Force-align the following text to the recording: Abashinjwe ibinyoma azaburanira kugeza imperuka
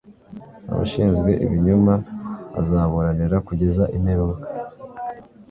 Abashinjwe 0.71 1.29
ibinyoma 1.45 1.93
azaburanira 2.59 3.37
kugeza 3.47 3.83
imperuka 3.97 4.45